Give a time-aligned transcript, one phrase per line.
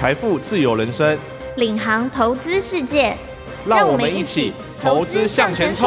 [0.00, 1.18] 财富自由人生，
[1.58, 3.14] 领航投资世界，
[3.66, 5.86] 让我们一起投资向前冲。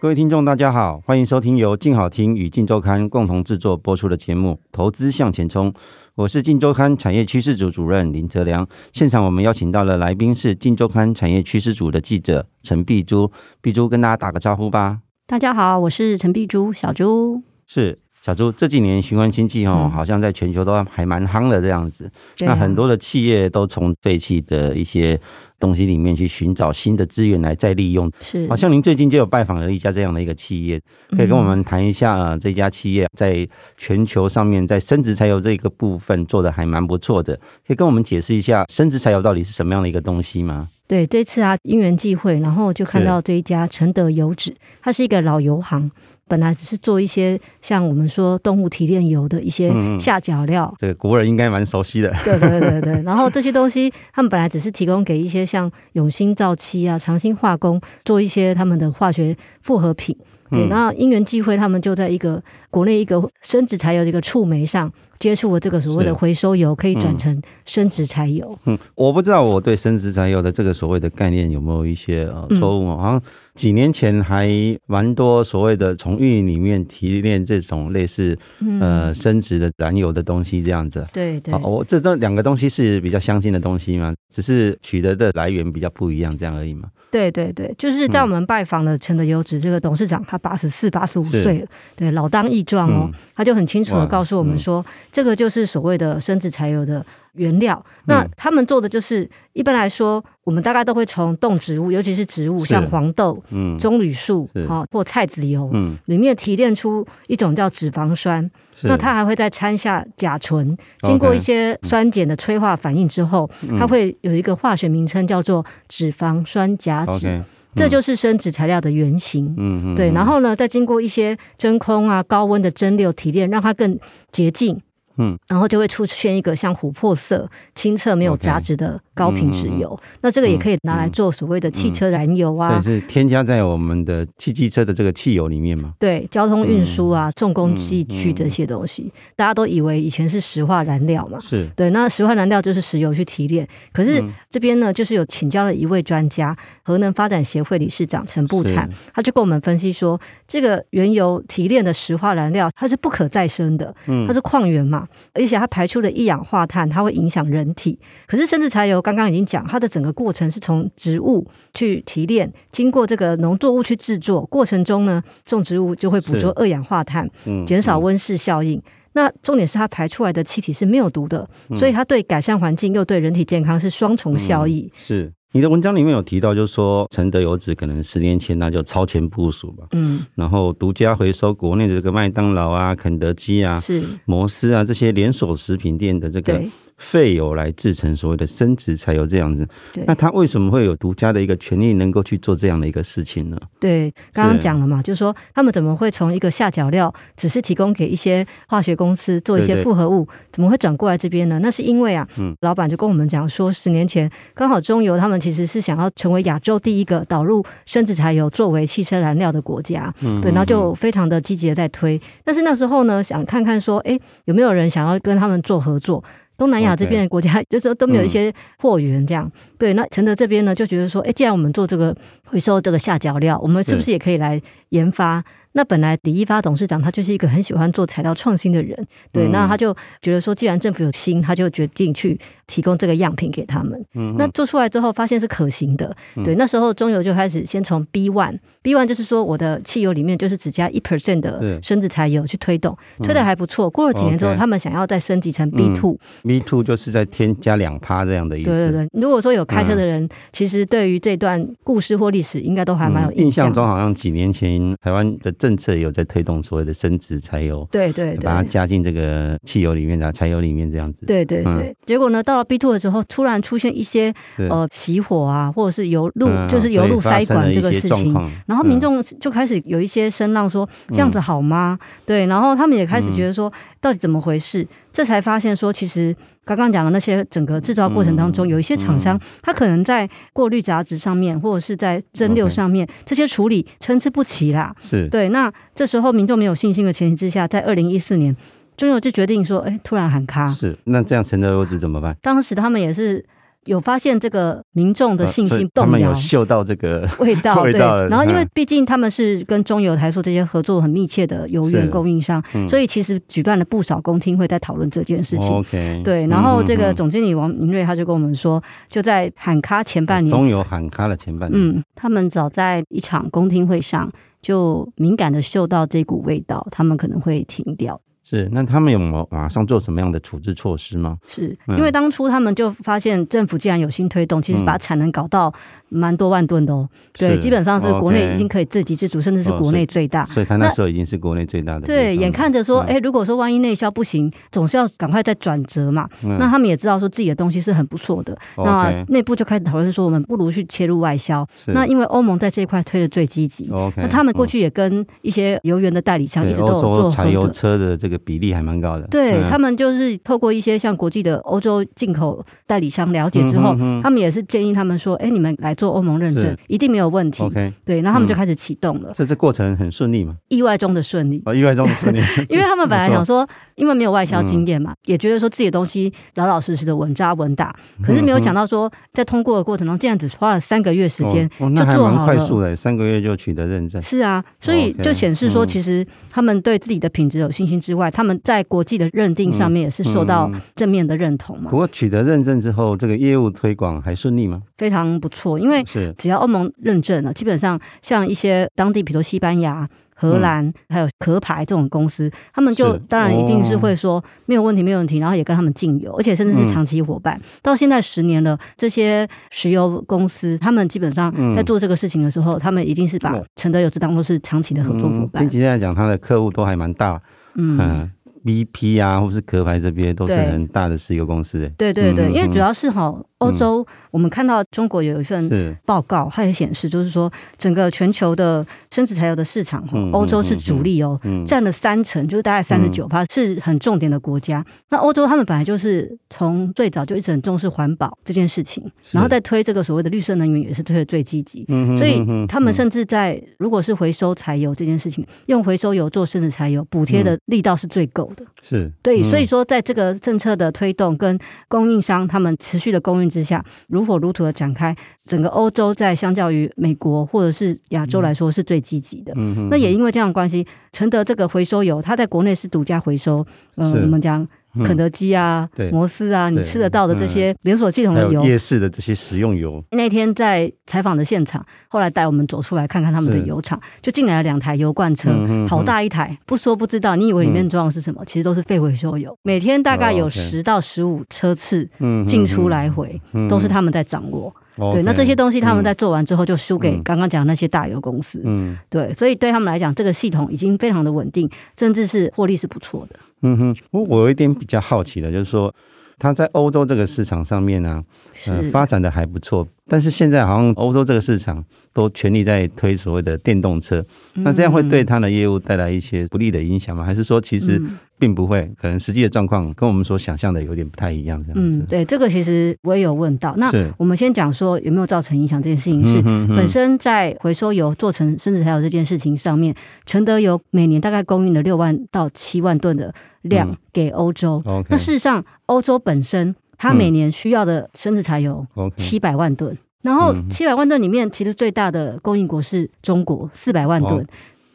[0.00, 5.72] 各位听众，大家好，欢迎收听由静好听与静周刊共同制作播出的节目《投资向前冲》。
[6.16, 8.66] 我是静周刊产业趋势组主任林泽良。
[8.92, 13.30] 现场我们邀请到了来宾是静周刊产业趋势组的记者陈碧珠，
[13.60, 14.98] 碧珠跟大家打个招呼吧。
[15.28, 17.40] 大家好，我是陈碧珠，小珠。
[17.68, 18.00] 是。
[18.24, 22.10] 小朱，这几年循环经济哦，嗯、好像在全球都还蛮夯的这样子。
[22.40, 25.20] 嗯、那很多的企业都从废弃的一些
[25.60, 28.10] 东西里面去寻找新的资源来再利用。
[28.22, 37.36] 是，好像您最近就有拜访了一家这样的一个企业，可以跟我们谈一下啊，这家企业在全球上面在生质柴油这个部分做的还蛮不错的，
[37.66, 40.70] 可以跟我们解释一下生质柴油到底是什么样的一个东西吗？
[40.86, 45.90] 对，这次啊因缘际会，然后就看到这一家承德油脂，它是一个老油行。
[46.26, 52.12] 本来只是做一些像我们说动物提炼油的一些下脚料，这个国人应该蛮熟悉的。
[52.24, 60.16] 对对对对，然后这些东西他们本来只是提供给一些像永兴造漆啊、长兴化工做一些他们的化学复合品。
[60.50, 68.58] 对，然后因缘际会，他们就在一个国内一个生质柴油的一个触媒上接触了这个所谓的回收油，可以转成生质柴油。
[68.66, 73.22] 嗯，我不知道我对生质柴油的这个所谓的概念有没有一些呃错误，好像。
[73.54, 74.50] 几年前还
[74.84, 78.36] 蛮多所谓的从玉里面提炼这种类似
[78.80, 86.88] 呃生质的燃油的东西这样子，对对，我这这两个东西是比较相近的东西嘛，只是取得的来源比较不一样这样而已嘛。
[87.12, 94.84] 对对对，就是在我们拜访了陈德油脂这个董事长，他八十四、八十五岁了，对，老当益壮哦，他就很清楚的告诉我们说，
[95.14, 108.50] 这个就是所谓的生质柴油的原料，那他们做的就是一般来说，我们大概都会从动植物，尤其是植物，像黄豆、嗯、棕榈树，好或菜籽油，嗯，里面提炼出一种叫脂肪酸，
[108.82, 117.40] 那它还会再掺下甲醇，经过一些酸碱的催化反应之后，它会有一个化学名称叫做脂肪酸甲酯，
[117.76, 123.96] 这就是生质材料的原型，嗯，对，然后呢，再经过一些真空啊、高温的蒸馏提炼，让它更
[124.32, 124.80] 洁净。
[125.16, 129.98] 嗯，然后就会出现一个像琥珀色、清澈、没有杂质的高品质油。
[130.20, 135.94] 那这个也可以拿来做所谓的汽车燃油啊，所以是添加在我们的汽机车的这个汽油里面嘛？
[135.98, 141.90] 对，交通运输啊、重工机具这些东西，大家都以为以前是石化燃料嘛，是对。
[141.90, 153.94] 那石化燃料就是石油去提炼，可是这边呢，就是有请教了一位专家，核能发展协会理事长陈步产，他就跟我们分析说，这个原油提炼的石化燃料它是不可再生的，
[154.26, 155.06] 它是矿源嘛。
[155.34, 157.98] 而且它排出的一氧化碳，它会影响人体。
[158.26, 167.28] 可是甚至柴油刚刚已经讲，它的整个过程是从植物去提炼，经过这个农作物去制作，过程中呢，种植物就会捕捉二氧化碳，
[167.66, 168.82] 减少温室效应。
[169.12, 174.90] 那重点是它排出来的气体是没有毒的，所以它对改善环境又对人体健康是双重效益。
[174.96, 175.30] 是。
[175.52, 186.60] 你的文章里面有提到，就是说承德油脂可能十年前那就超前部署吧，嗯，然后独家回收国内的这个麦当劳啊、肯德基啊、是摩斯啊这些连锁食品店的这个。
[186.96, 189.66] 废油来制成所谓的生质柴油这样子，
[190.06, 193.58] 那他为什么会有独家的一个权利能够去做这样的一个事情呢？
[193.80, 201.58] 对，刚刚讲了嘛，就是说他们怎么会从一个下脚料，只是提供给一些化学公司做一些复合物，对对怎么会转过来这边呢？
[201.60, 216.22] 那是因为啊，嗯，老板就跟我们讲说，十年前刚好中油他们其实是想要成为亚洲第一个导入生质柴油作为汽车燃料的国家，嗯，对，然后就非常的积极的在推，但是那时候呢，想看看说，哎，有没有人想要跟他们做合作？
[216.56, 219.92] 东南亚这边的国家，就是说都没有一些货源，这样、嗯、对。
[219.94, 222.16] 那承德这边呢，就觉得说，哎，既然我们做这个
[222.46, 224.60] 回收这个下脚料，我们是不是也可以来
[224.90, 225.44] 研发？
[225.76, 228.96] 那本来李一发董事长他就是一个很喜欢做材料创新的人，
[229.32, 229.92] 对，嗯、那他就
[230.22, 234.00] 觉得说，既然政府有心，他就决定去提供这个样品给他们。
[234.14, 243.90] 嗯，那做出来之后发现是可行的，对，那时候中油就开始先从 B one，B one 就是说我的汽油里面就是只加一 percent 的生质柴油去推动，是推的还不错。
[243.90, 248.70] 过了几年之后，嗯、他们想要再升级成 B two，B two 就是在添加两趴这样的意思。
[248.70, 253.46] 对对对，如果说有开车的人，嗯、其实对于这段故事或历史应该都还蛮有印象、嗯。
[253.46, 255.52] 印象中好像几年前台湾的。
[255.64, 261.24] 政策有在推动所谓的升值柴油，对对对，把它加进这个汽油里面啊柴油里面这样子。
[261.24, 268.34] 对对对，嗯、结果呢，到了 B two 的时候，突然出现一些呃熄火啊，或者是油路、嗯、就是油路塞管这个事情，
[268.66, 271.98] 然后民众就开始有一些声浪说、嗯、这样子好吗？
[272.26, 273.72] 对，然后他们也开始觉得说
[274.02, 274.86] 到底怎么回事？
[275.14, 276.36] 这才发现说其实。
[276.66, 284.96] 刚刚讲的那些整个制造过程当中，有一些厂商，他可能在过滤杂质上面，或者是在蒸馏上面，这些处理参差不齐啦。
[284.98, 285.50] 是对。
[285.50, 288.56] 那这时候民众没有信心的前提之下，在二零一四年，
[288.96, 290.70] 中油就决定说，哎，突然喊卡。
[290.70, 292.34] 是，那这样陈德游资怎么办？
[292.40, 293.44] 当时他们也是。
[293.86, 298.28] 有发现这个民众的信心动摇，他们有嗅到这个 味道，味道对。
[298.28, 305.74] 然后因为毕竟他们是跟中油、台塑这些合作很密切的油源供应商，嗯、所以其实举办了不少公听会，在讨论这件事情。
[305.74, 306.46] OK，对。
[306.46, 314.30] 然后这个总经理王明瑞他就跟我们说，就在喊卡前半年，中油喊卡的前半年，嗯，他们早在一场公听会上
[314.62, 318.20] 就敏感的嗅到这股味道，他们可能会停掉。
[318.44, 321.38] 是，那他们有没有马上做什么样的处置措施吗？
[321.48, 325.72] 是因为当初他们就发现政府既然有心推动，其实把产能搞到
[326.10, 327.08] 蛮多万吨的哦。
[327.32, 330.42] 对，基本上是国内已经可以自给自足，甚至是国内最大。
[330.42, 332.02] 哦，所以他那时候已经是国内最大的。
[332.02, 336.28] 对，眼看着说，哎，如果说万一内销不行，总是要赶快再转折嘛。
[336.42, 341.66] 那他们也知道说自己的东西是很不错的，那内部就开始讨论说，我们不如去切入外销。
[341.86, 348.33] 那因为欧盟在这一块推的最积极，那他们过去也跟一些油源的代理商一直都有做柴油车的这个。
[348.38, 354.22] 比例还蛮高的，对、嗯、他们就是透过一些像国际的欧洲进口代理商了解之后，嗯、哼哼。
[354.22, 359.34] 他们也是建议他们说：“哎，你们来做欧盟认证，一定没有问题。” OK，对，然后他们就开始启动了。
[359.34, 360.56] 所以这过程很顺利嘛？
[360.68, 362.38] 意外中的顺利，哦，意外中的顺利，
[362.68, 374.20] 因为他们本来想说，因为没有外销经验嘛，嗯、也觉得说自己的东西老老实实的稳扎稳打，可是没有想到说，在通过的过程中，竟然只花了三个月时间就做好了，快速的，三个月就取得认证。
[374.22, 381.90] 是啊，所以就显示说，其实他们对自己的品质有信心之外，他们在国际的认定上面也是受到正面的认同嘛。
[381.90, 384.82] 不过取得认证之后，这个业务推广还顺利吗？
[384.98, 386.04] 非常不错，因为
[386.36, 390.08] 只要欧盟认证了，基本上像一些当地，比如西班牙。
[390.36, 397.56] 荷兰、嗯、还有壳牌这种公司，他们就当然一定是会说没有问题，没有问题，然后也跟他们进油，而且甚至是长期伙伴。
[397.56, 405.62] 嗯、到现在十年了，这些石油公司，他们基本上在做这个事情的时候，嗯、他们一定是把承德游资当做是长期的合作伙伴。
[405.62, 407.40] 听起来讲，他的客户都还蛮大，
[407.76, 407.98] 嗯。
[407.98, 408.30] 嗯
[408.64, 411.80] BP 啊，或是壳牌这边都是很大的石油公司。
[411.98, 413.30] 对对对，因为主要是哈，
[413.64, 424.84] 欧洲我们看到中国有一份报告，它也显示，就是说整个全球的生质柴油的市场，欧洲是主力哦，占了三成，就是大概三十九趴，是很重点的国家。
[425.10, 431.86] 那欧洲他们本来就是从最早就一直很重视环保这件事情，然后再推这个所谓的绿色能源也是推的最积极。
[432.16, 438.64] 所以他们甚至在如果是回收柴油这件事情，用回收油做生质柴油，补贴的力道是最够的。
[438.82, 441.58] 是对，所以说在这个政策的推动跟
[441.88, 445.14] 供应商他们持续的供应之下，如火如荼的展开，
[445.44, 449.52] 整个欧洲在相较于美国或者是亚洲来说是最积极的。
[449.56, 453.64] 嗯，那也因为这样的关系，承德这个回收油，它在国内是独家回收。
[453.96, 454.66] 嗯，我们讲。
[455.02, 460.02] 肯德基啊，嗯、摩斯啊，你吃得到的这些连锁系统的油，夜市的这些食用油。
[460.10, 465.50] 那天在采访的现场，后来带我们走出来看看他们的油厂，就进来了两台油罐车，
[465.88, 468.42] 好大一台，不说不知道，你以为里面装的是什么？
[468.42, 469.56] 嗯、其实都是废回收油。
[469.62, 472.08] 每天大概有十到十五车次
[472.46, 474.74] 进出来回，都是他们在掌握。
[474.96, 478.60] 对，那这些东西他们在做完之后就输给刚刚讲那些大油公司。
[478.64, 481.68] 嗯，对，所以对他们来讲，这个系统已经非常的稳定，
[481.98, 483.38] 甚至是获利是不错的。
[483.62, 485.92] 嗯哼，我我有一点比较好奇的，就是说，
[486.38, 488.22] 他在欧洲这个市场上面呢，
[488.68, 489.86] 呃，发展的还不错。
[490.06, 494.24] 但是现在好像欧洲这个市场都全力在推所谓的电动车，
[494.54, 497.24] 那这样会对它的业务带来一些不利的影响吗？
[497.24, 498.00] 还是说其实
[498.38, 498.90] 并不会？
[498.98, 501.98] 可能实际的状况跟我们所想象的有点不太一样，这样子。
[501.98, 503.74] 嗯，对，这个其实我也有问到。
[503.76, 506.42] 那我们先讲说有没有造成影响这件事情，是
[506.76, 509.94] 本身在回收油做成生质材料这件事情上面，
[510.26, 513.32] 承德油每年大概供应了六万到七万吨的
[513.62, 514.82] 量给欧洲。
[515.08, 516.76] 那事实上，欧洲本身。
[517.04, 524.46] 它每年需要的生质柴油七百万吨，然后七百万吨里面，其实最大的供应国是中国四百万吨，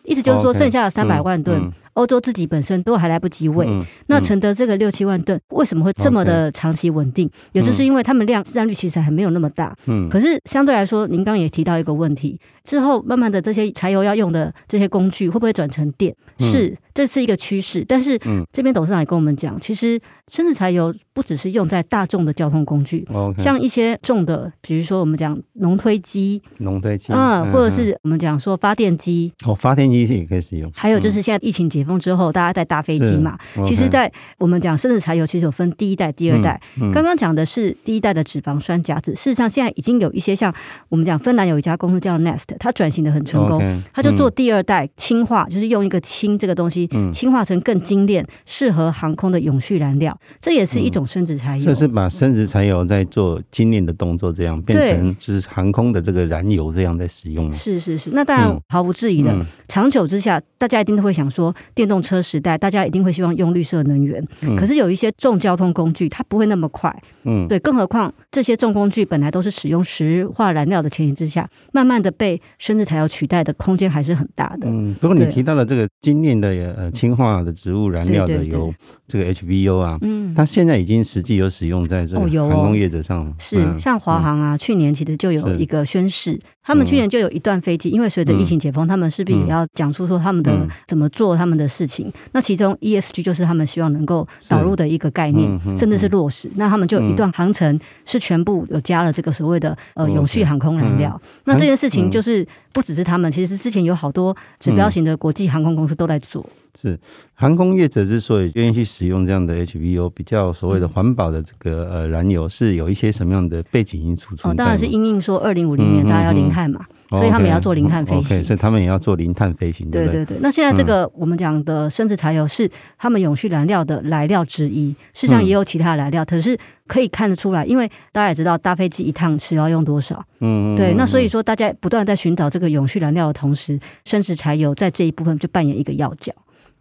[0.05, 3.67] 意思就是说剩下的三百万吨，欧洲自己本身都还来不及喂。
[4.07, 7.29] 那承德这个六七万吨为什么会这么的长期稳定？
[7.51, 16.15] 也就是因为他们量市占率其实还没有那么大，嗯可是相对来说，您刚刚也提到一个问题，之后慢慢的这些柴油要用的这些工具会不会转成电？
[16.39, 16.77] 是。
[16.91, 18.19] 这是一个趋势，但是
[18.51, 30.69] 这边董事长也跟我们讲，其实生质柴油不只是用在大众的交通工具，像一些重的，比如说我们讲农推机，农推机，啊，或者是我们讲说发电机，哦，发电机也可以使用。
[30.75, 36.59] 还有就是现在疫情解封之后，大家在搭飞机嘛，其实，在我们讲生质柴油，其实有分第一代、第二代。
[36.93, 40.53] 刚刚讲的是第一代的脂肪酸甲酯，事实上现在已经有一些像
[40.89, 46.87] 我们讲芬兰有一家公司叫 Nest，它转型的很成功，它就做第二代氢化，就是用一个氢这个东西。
[46.91, 51.63] 嗯，氢化成更精炼、适合航空的永续燃料，这也是一种生质柴油。
[51.63, 57.51] 这、嗯、是把生质柴油在做精炼的动作，这样变成就是航空的这个燃油这样在使用。
[57.53, 64.25] 是是是，那当然毫无质疑的，嗯、长久之下，大家一定都会想说，电动车时代，大家一定会希望用绿色能源。
[64.41, 66.93] 嗯、可是有一些重交通工具，它不会那么快。
[67.23, 74.67] 嗯，对，更何况这些重工具本来都是使用石化燃料的前提之下，慢慢的被生质材料取代的空间还是很大的。
[74.67, 78.73] 嗯，不过你提到了这个精炼的呃氢化的植物燃料的油，
[79.07, 83.19] 这个 HVO 啊，嗯，它现在已经实际有使用在这个航空业者上。
[83.19, 92.11] 哦哦、是，嗯、像华航啊，嗯、去年其实就有一个宣示，他们去年就有一段飞机，因为随着疫情解封，他们势必也要讲出说他们的怎么做他们的事情。
[92.31, 95.47] 那其中 ESG 就是他们希望能够导入的一个概念，
[95.77, 96.49] 甚至是落实。
[96.55, 101.21] 那他们就有一段航程是全部有加了这个所谓的呃永续航空燃料。
[101.45, 106.43] 那这件事情就是不只是他们，其实之前有好多指标型的国际航空公司都在做。
[106.79, 106.97] 是
[107.33, 114.49] 航空业者之所以愿意去使用这样的 HVO 比较所谓的环保的这个呃燃油，是有一些什么样的背景因素存在？
[114.49, 116.85] 哦，当然是因应说二零五零年大家要零碳嘛。
[117.09, 119.89] 所以他们也要做零碳飞行，所以他们也要做零碳飞行。
[119.89, 120.37] 对对对。
[120.41, 126.55] 那现在这个我们讲的生质柴油是他们永续燃料的来料之一，事实上也有其他的来料，可是
[126.87, 130.23] 可以看得出来，因为大家也知道搭飞机一趟是要用多少。
[130.41, 130.75] 嗯。
[130.75, 136.31] 对，那所以说大家不断在寻找这个永续燃料的同时，生质柴油在这一部分就扮演一个要角。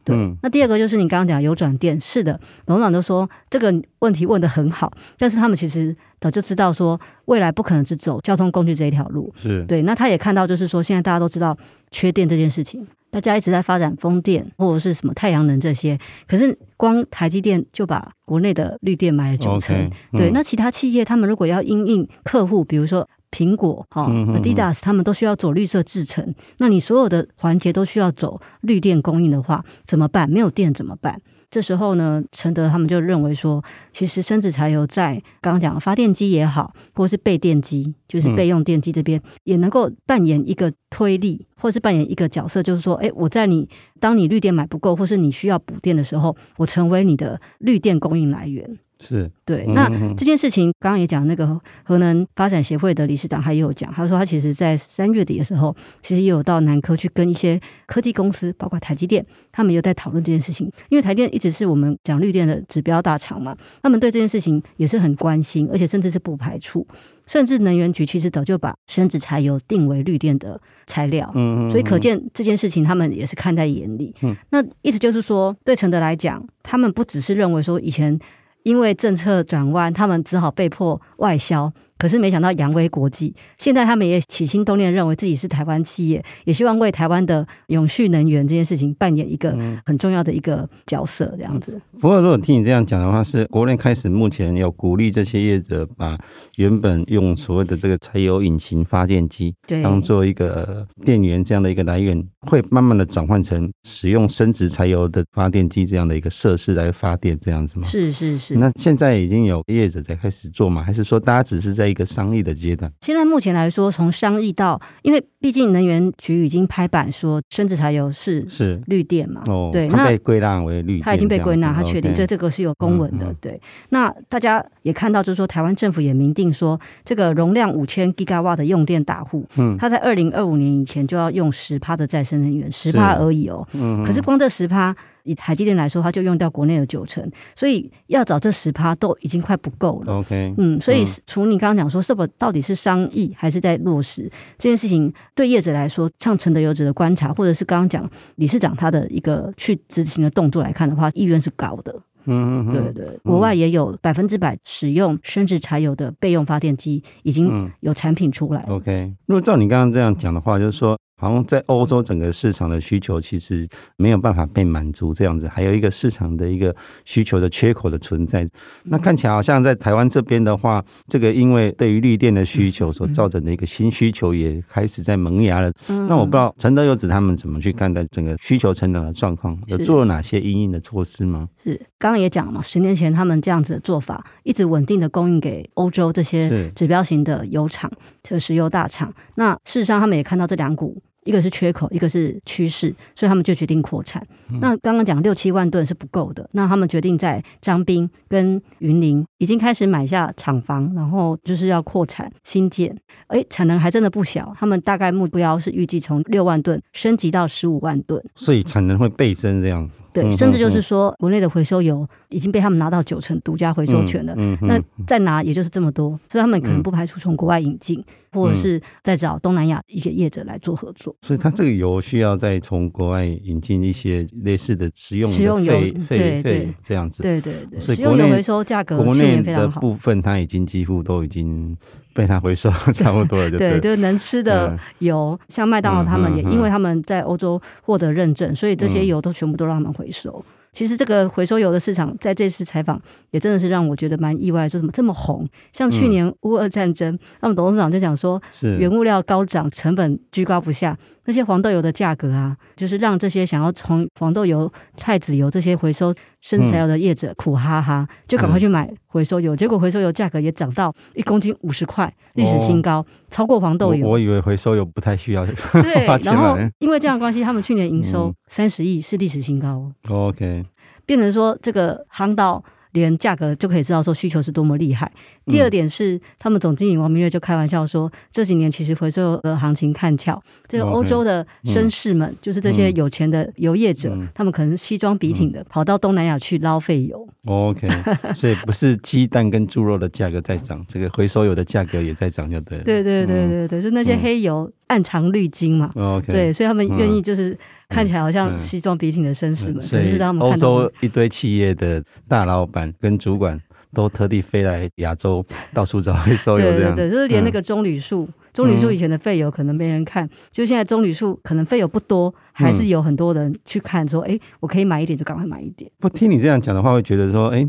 [0.09, 0.37] 对。
[0.43, 5.97] 那第二个就是你刚刚讲有转电，是的，董事长都说这个问题问得很好，但是他们其实。
[6.21, 9.83] 早就知道说未来不可能只走交通工具这一条路，是对。
[9.83, 11.57] 那他也看到，就是说现在大家都知道
[11.93, 15.97] 缺电这件事情，大家一直在发展风电或者是什么太阳能这些，
[16.27, 19.77] 可是光台积电就把国内的绿电买了九成。
[19.77, 30.29] Okay, 嗯、对，那其他企业他们如果要因应客户，比如说苹果、哈、Adidas，他们都需要走绿色制程，那你所有的环节都需要走绿电供应的话，怎么办？
[30.29, 31.21] 没有电怎么办？
[31.51, 43.67] 这时候呢，承德他们就认为说，其实生质柴油在刚刚讲的发电机也好，或是备电机，就是备用电机这边，也能够扮演一个推力，或是扮演一个角色，就是说，哎，我在你
[43.99, 48.79] 当你绿电买不够，或是你需要补电的时候，我成为你的绿电供应来源。
[49.01, 60.71] 是对，那这件事情刚刚也讲，那个核能发展协会的理事长他也有讲，他说他其实在三月底的时候，其实也有到南科去跟一些科技公司，包括台积电，他们有在讨论这件事情。
[60.89, 66.85] 因为台电一直是我们讲绿电的指标大厂嘛，他们对这件事情也是很关心，而且甚至是不排除，
[67.25, 71.31] 甚至能源局其实早就把生质柴油定为绿电的材料。
[71.37, 74.13] 嗯，所以可见这件事情他们也是看在眼里。
[74.23, 78.19] 嗯，那意思就是说，对承德来讲，他们不只是认为说以前。
[78.63, 81.73] 因为政策转弯，他们只好被迫外销。
[81.99, 91.81] 可是没想到扬威国际，现在他们也起心动念，认为自己是台湾企业，也希望为台湾的永续能源这件事情扮演一个很重要的一个角色，这样子。
[91.99, 96.17] 不过，如果听你这样讲的话，是国内开始目前有鼓励这些业者把
[96.55, 99.53] 原本用所谓的这个柴油引擎发电机
[99.83, 107.85] 当做一个电源这样的一个来源，会慢慢的转换成使用生质柴油的发电机这样的一个设施来发电，这样子吗？
[107.89, 108.55] 是是是。
[108.55, 110.81] 那现在已经有业者在开始做吗？
[110.81, 111.88] 还是说大家只是在？
[111.89, 112.93] 一个商议的阶段。
[113.01, 123.61] 现在目前来说，从商议到，因为毕竟能源局已经拍板说，生质柴油是是绿电嘛，哦，对，它被归纳为绿电，它已经被归纳，它确定这这个是有公文的，嗯嗯、对。
[123.91, 134.95] 那大家也看到，就是说，台湾政府也明定说，这个容量五千 Gigawatt 的用电大户，嗯，它在二零二五年以前就要用十趴的再生能源，十趴而已哦，嗯，可是光这十趴。
[135.29, 140.15] 以台积电来说，它就用掉国内的九成，所以要找这十趴都已经快不够了。
[140.15, 151.95] OK，嗯，所以从你刚刚讲说，是否到底是商议还是在落实这件事情，对业者来说，像承德油脂的观察，或者是刚刚讲理事长他的一个去执行的动作来看的话，意愿是高的。
[152.25, 158.65] 嗯嗯，对对，对，国外也有百分之百使用生质柴油的备用发电机，已经有产品出来。
[158.69, 160.99] OK，如果照你刚刚这样讲的话，就是说。
[161.19, 168.49] 好像在欧洲整个市场的需求其实没有办法被满足，这样子还有一个市场的一个需求的缺口的存在。
[168.85, 175.73] 那看起来好像在台湾这边的话，这个因为对于绿电的需求所造成的一个新需求也开始在萌芽了。
[175.89, 181.49] 那我不知道承德油脂他们怎么去看待整个需求成长的状况，有做了哪些因应的措施吗？
[181.65, 187.91] 是刚刚也讲了嘛，十年前他们这样子的做法，一直稳定的供应给欧洲这些指标型的油厂，
[188.23, 189.13] 就石油大厂。
[189.35, 191.03] 那事实上他们也看到这两股。
[191.29, 194.27] 一个是缺口，一个是趋势，所以他们就决定扩产。
[194.51, 202.97] 嗯、那刚刚讲六七万吨是不够的，那他们决定在张滨跟云林已经开始买下厂房，然后就是要扩产新建。
[203.27, 210.01] 哎，产能还真的不小，他们大概目标是预计从六万吨升级到十五万吨，所以产能会倍增这样子。
[210.15, 218.03] 对，甚至就是说国内的回收油已经被他们拿到九成独家回收权了，嗯那再拿也就是这么多，所以他们可能不排除从国外引进。
[218.31, 221.17] 或者是再找东南亚一个业者来做合作。
[221.21, 225.73] 所以它这个油需要再从国外引进一些类似的食用食用油，
[226.09, 227.23] 对对，这样子。
[227.23, 231.77] 对对对，所以食用油回收价格国内的部分，它已经几乎都已经
[232.15, 233.51] 被它回收 差不多了。
[233.51, 240.45] 对，就是能吃的油，像麦当劳他们也，因为他们在欧洲获得认证，所以这些油都全部都让他们回收。
[240.79, 245.45] 其实这个回收油的市场，在这次采访也真的是让我觉得蛮意外，说怎么这么红？
[245.73, 250.97] 像去年乌俄战争，那么董事长就讲说，是原物料高涨，成本居高不下。
[251.29, 259.55] 那些黄豆油的价格啊，就是让这些想要从黄豆油、菜籽油这些回收生产油的业者苦哈哈，就赶快去买回收油。
[259.55, 264.07] 结果回收油价格也涨到一公斤五十块，历史新高，超过黄豆油。
[264.07, 265.45] 我，我以为回收油不太需要。
[265.83, 269.93] 对，然后因为这样的关系，他们去年营收三十亿是历史新高。
[270.09, 270.65] OK，
[271.05, 272.65] 变成说这个航道。
[272.93, 275.13] 连价格就可以知道说需求是多么厉害。
[275.49, 280.41] 第二点是，他们总经理王明月就开玩笑说，这几年其实回收的行情看俏。
[280.67, 287.27] 这个欧洲的绅士们，就是这些有钱的游业者，他们可能西装笔挺的跑到东南亚去捞废油。
[287.47, 287.89] OK，
[288.35, 292.85] 所以不是鸡蛋跟猪肉的价格在涨，这个回收油的价格也在涨，就对了。
[292.85, 295.91] 对对对对对，就那些黑油暗藏绿金嘛。
[295.97, 297.57] OK，对，所以他们愿意就是。
[297.89, 303.59] 看起来好像西装笔挺的绅士们，可是他们欧洲一堆企业的大老板跟主管
[303.93, 306.71] 都特地飞来亚洲， 到处找回收油。
[306.71, 312.35] 对对对，就是连那个棕榈树，棕榈树以前的废油可能没人看，就现在棕榈树可能废油不多。
[312.65, 315.89] 还是有很多人去看，说，哎，我可以买一点，就赶快买一点。
[316.01, 317.65] 不听你这样讲的话，会觉得说，哎，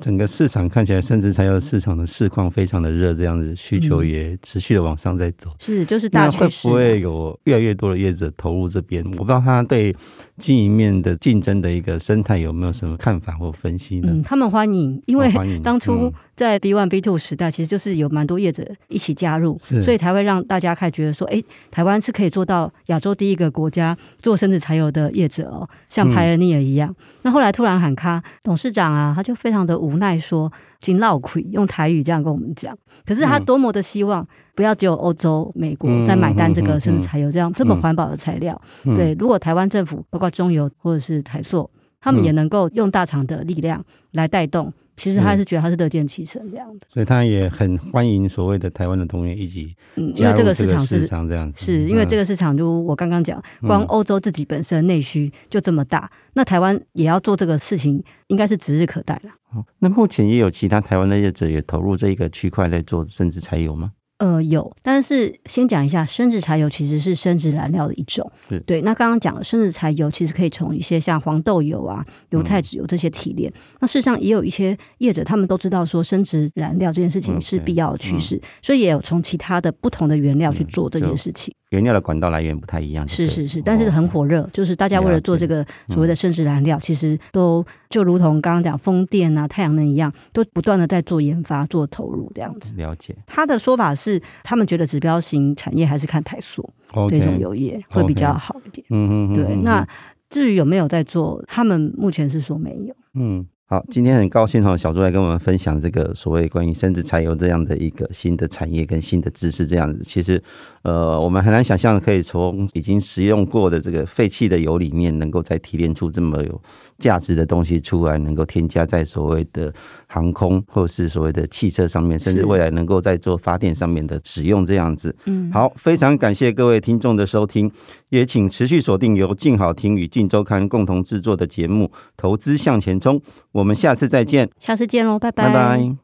[0.00, 5.50] 整个市场看起来，甚至材料市场的市况非常的热，这样子需求也持续的往上在走。
[5.58, 6.68] 是，就是大趋势。
[6.68, 9.02] 会不会有越来越多的业者投入这边？
[9.12, 9.96] 我不知道他对
[10.36, 14.10] 经营面的竞争的一个生态有没有什么看法或分析呢？
[14.12, 15.32] 嗯，他们欢迎，因为
[15.64, 24.33] 当初在 B one B two 时代，其实就是有蛮多业者一起加入，所以才会让大家开始觉得说，哎，台湾是可以做到亚洲第一个国家做。
[24.36, 26.90] 甚至柴油的业者哦，像 Pioneer 一样。
[26.90, 32.76] 嗯、那后来突然喊卡，董事长啊，他就非常的无奈说：“金烙亏，用台语这样跟我们讲。”
[33.06, 38.60] 可是他多么的希望，不要只有欧洲、美国在买单这个甚至柴油这样这么环保的材料。
[38.84, 41.70] 嗯、对，如果台湾政府包括中油或者是台塑，
[42.00, 44.72] 他们也能够用大厂的力量来带动。
[44.96, 59.30] 其实他还是觉得他是乐见其成这样子，所以他也很欢迎所谓的台湾的同业一起，嗯，因为这个市场是这样子，是因为这个市场，就我刚刚讲，光欧洲自己本身内需就这么大，那台湾也要做这个事情，应该是指日可待了。
[59.50, 63.92] 好，那目前也有其他台湾的业者也投入这一个区块来做甚至才有吗？
[64.24, 68.26] 呃，有，但是先讲一下，生质柴油其实是生质燃料的一种。
[68.64, 73.52] 对，那刚刚讲了，生质柴油其实可以从一些像黄豆油啊、油菜籽油这些提炼。
[73.54, 81.54] 嗯、那事实上也有一些业者，他们都知道说生质燃料这件事情是必要的趋势，嗯、所以也有从其他的不同的原料去做这件事情。
[81.74, 92.72] 原料的管道来源不太一样，是是是，但是很火热，哦、就是大家为了做这个所谓的生质燃料，嗯、其实都就如同刚刚讲风电啊、太阳能一样，都不断的在做研发、做投入这样子。
[92.76, 93.14] 了解。
[93.26, 96.68] 他的说法是，他们觉得指标型产业还是看台塑
[97.08, 98.86] 这种油业会比较好一点。
[98.90, 99.86] 嗯嗯对，那
[100.30, 102.94] 至于有没有在做，他们目前是说没有。
[103.14, 103.46] 嗯。
[103.66, 110.40] 好，今天很高兴哈，小朱来跟我们分享这个所谓关于生殖柴油这样的一个新的产业跟新的知识，这样子，其实
[110.82, 116.60] 呃，我们很难想象可以从已经使用过的这个废弃的油里面，能够再提炼出这么有
[116.98, 119.72] 价值的东西出来，能够添加在所谓的
[120.06, 125.16] 航空或是所谓的汽车上面，甚至未来能够在做发电上面的使用这样子。
[125.24, 127.72] 嗯，好，非常感谢各位听众的收听，
[128.10, 133.18] 也请持续锁定由静好听与静周刊共同制作的节目《投资向前冲》。
[133.54, 135.48] 我们下次再见，下次见喽，拜拜。
[135.48, 135.96] 拜拜。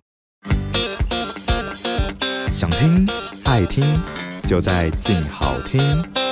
[2.53, 3.09] 想听
[3.45, 3.85] 爱听，
[4.47, 6.30] 就在静好听。